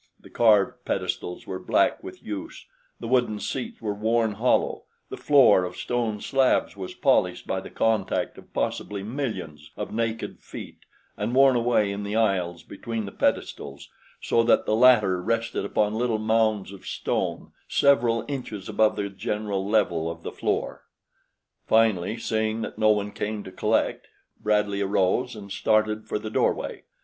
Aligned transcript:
The 0.19 0.31
carved 0.31 0.83
pedestals 0.83 1.45
were 1.45 1.59
black 1.59 2.01
with 2.03 2.23
use, 2.23 2.65
the 2.99 3.07
wooden 3.07 3.39
seats 3.39 3.83
were 3.83 3.93
worn 3.93 4.31
hollow, 4.31 4.85
the 5.11 5.15
floor 5.15 5.63
of 5.63 5.75
stone 5.77 6.19
slabs 6.19 6.75
was 6.75 6.95
polished 6.95 7.45
by 7.45 7.59
the 7.59 7.69
contact 7.69 8.35
of 8.39 8.51
possibly 8.51 9.03
millions 9.03 9.69
of 9.77 9.93
naked 9.93 10.39
feet 10.39 10.79
and 11.17 11.35
worn 11.35 11.55
away 11.55 11.91
in 11.91 12.01
the 12.01 12.15
aisles 12.15 12.63
between 12.63 13.05
the 13.05 13.11
pedestals 13.11 13.89
so 14.19 14.41
that 14.41 14.65
the 14.65 14.75
latter 14.75 15.21
rested 15.21 15.65
upon 15.65 15.93
little 15.93 16.17
mounds 16.17 16.71
of 16.71 16.87
stone 16.87 17.51
several 17.67 18.25
inches 18.27 18.67
above 18.67 18.95
the 18.95 19.07
general 19.07 19.69
level 19.69 20.09
of 20.09 20.23
the 20.23 20.31
floor. 20.31 20.83
Finally, 21.67 22.17
seeing 22.17 22.61
that 22.63 22.79
no 22.79 22.89
one 22.89 23.11
came 23.11 23.43
to 23.43 23.51
collect, 23.51 24.07
Bradley 24.41 24.81
arose 24.81 25.35
and 25.35 25.51
started 25.51 26.07
for 26.07 26.17
the 26.17 26.31
doorway. 26.31 26.85